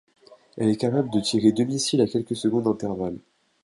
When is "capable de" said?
0.77-1.19